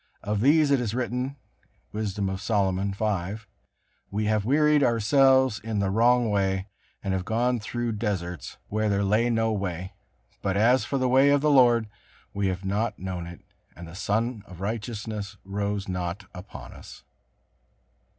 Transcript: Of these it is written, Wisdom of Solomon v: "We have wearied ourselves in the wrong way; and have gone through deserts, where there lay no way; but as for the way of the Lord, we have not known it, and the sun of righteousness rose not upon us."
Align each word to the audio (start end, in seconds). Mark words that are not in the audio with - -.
Of 0.23 0.41
these 0.41 0.71
it 0.71 0.79
is 0.81 0.95
written, 0.95 1.35
Wisdom 1.91 2.27
of 2.27 2.41
Solomon 2.41 2.91
v: 2.91 3.43
"We 4.09 4.25
have 4.25 4.45
wearied 4.45 4.81
ourselves 4.81 5.59
in 5.59 5.77
the 5.77 5.91
wrong 5.91 6.31
way; 6.31 6.65
and 7.03 7.13
have 7.13 7.23
gone 7.23 7.59
through 7.59 7.91
deserts, 7.91 8.57
where 8.67 8.89
there 8.89 9.03
lay 9.03 9.29
no 9.29 9.51
way; 9.53 9.93
but 10.41 10.57
as 10.57 10.85
for 10.85 10.97
the 10.97 11.07
way 11.07 11.29
of 11.29 11.41
the 11.41 11.51
Lord, 11.51 11.87
we 12.33 12.47
have 12.47 12.65
not 12.65 12.97
known 12.97 13.27
it, 13.27 13.41
and 13.75 13.87
the 13.87 13.93
sun 13.93 14.41
of 14.47 14.59
righteousness 14.59 15.37
rose 15.45 15.87
not 15.87 16.25
upon 16.33 16.73
us." 16.73 17.03